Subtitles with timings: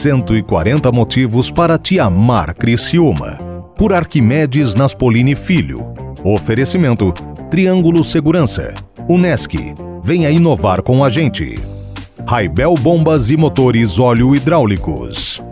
[0.00, 3.38] 140 motivos para te amar Criciúma.
[3.76, 5.92] Por Arquimedes Naspolini Filho.
[6.24, 7.12] Oferecimento
[7.50, 8.72] Triângulo Segurança.
[9.10, 9.74] Unesc.
[10.02, 11.54] Venha inovar com a gente.
[12.26, 15.42] Raibel Bombas e Motores Óleo Hidráulicos.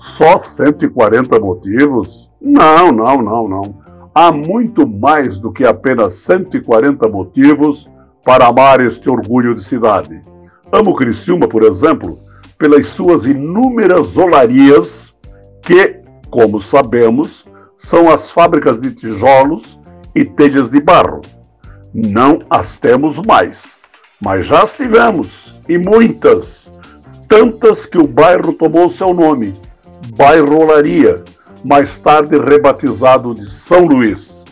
[0.00, 2.28] Só 140 motivos?
[2.40, 3.74] Não, não, não, não.
[4.12, 7.88] Há muito mais do que apenas 140 motivos
[8.24, 10.31] para amar este orgulho de cidade.
[10.72, 12.18] Amo Criciúma, por exemplo,
[12.56, 15.14] pelas suas inúmeras olarias
[15.60, 16.00] que,
[16.30, 17.44] como sabemos,
[17.76, 19.78] são as fábricas de tijolos
[20.14, 21.20] e telhas de barro.
[21.92, 23.76] Não as temos mais,
[24.18, 26.72] mas já as tivemos, e muitas,
[27.28, 29.52] tantas que o bairro tomou seu nome,
[30.16, 31.22] Bairro Olaria,
[31.62, 34.42] mais tarde rebatizado de São Luís.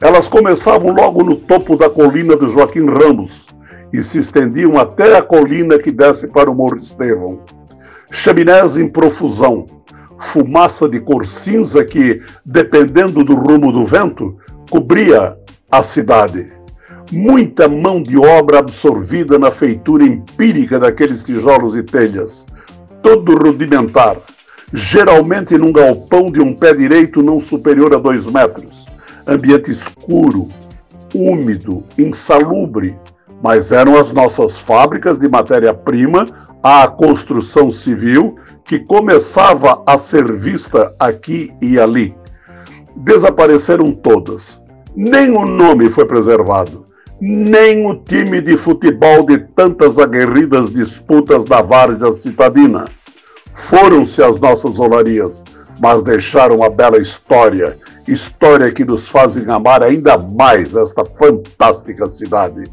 [0.00, 3.46] Elas começavam logo no topo da colina do Joaquim Ramos
[3.92, 7.40] e se estendiam até a colina que desce para o Morro Estevão.
[8.10, 9.66] Chaminés em profusão,
[10.18, 14.36] fumaça de cor cinza que, dependendo do rumo do vento,
[14.70, 15.36] cobria
[15.70, 16.52] a cidade.
[17.12, 22.44] Muita mão de obra absorvida na feitura empírica daqueles tijolos e telhas,
[23.02, 24.20] todo rudimentar,
[24.72, 28.86] geralmente num galpão de um pé direito não superior a dois metros.
[29.26, 30.48] Ambiente escuro,
[31.14, 32.96] úmido, insalubre,
[33.42, 36.26] mas eram as nossas fábricas de matéria-prima
[36.62, 42.14] à construção civil que começava a ser vista aqui e ali.
[42.96, 44.62] Desapareceram todas.
[44.94, 46.86] Nem o nome foi preservado,
[47.20, 52.88] nem o time de futebol de tantas aguerridas disputas da várzea citadina.
[53.52, 55.44] Foram-se as nossas olarias,
[55.80, 57.78] mas deixaram a bela história,
[58.08, 62.64] história que nos fazem amar ainda mais esta fantástica cidade.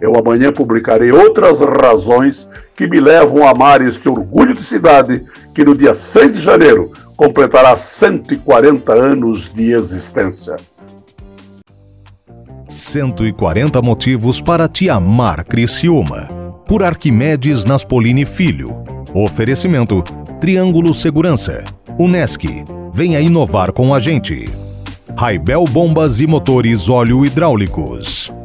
[0.00, 5.64] Eu amanhã publicarei outras razões que me levam a amar este orgulho de cidade que
[5.64, 10.56] no dia 6 de janeiro completará 140 anos de existência.
[12.68, 16.28] 140 motivos para te amar Criciúma.
[16.66, 18.84] Por Arquimedes Naspolini Filho.
[19.14, 20.02] Oferecimento
[20.40, 21.64] Triângulo Segurança.
[21.98, 22.44] Unesc.
[22.92, 24.44] Venha inovar com a gente.
[25.16, 28.35] Raibel Bombas e Motores Óleo Hidráulicos.